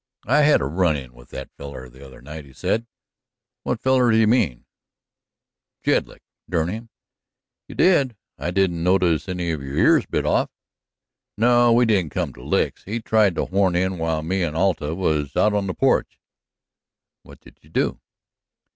[0.25, 2.87] "I had a run in with that feller the other night," he said.
[3.61, 4.65] "What feller do you mean?"
[5.85, 6.89] "Jedlick, dern him."
[7.67, 8.15] "You did?
[8.35, 10.49] I didn't notice any of your ears bit off."
[11.37, 12.83] "No, we didn't come to licks.
[12.83, 16.17] He tried to horn in while me and Alta was out on the porch."
[17.21, 17.99] "What did you do?"